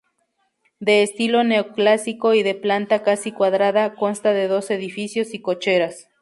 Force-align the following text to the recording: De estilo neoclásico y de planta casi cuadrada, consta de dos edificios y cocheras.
De 0.79 1.03
estilo 1.03 1.43
neoclásico 1.43 2.33
y 2.33 2.41
de 2.41 2.55
planta 2.55 3.03
casi 3.03 3.31
cuadrada, 3.31 3.93
consta 3.93 4.33
de 4.33 4.47
dos 4.47 4.71
edificios 4.71 5.35
y 5.35 5.41
cocheras. 5.43 6.09